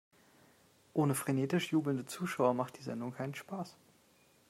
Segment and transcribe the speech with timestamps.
[0.95, 3.77] Ohne frenetisch jubelnde Zuschauer macht die Sendung keinen Spaß.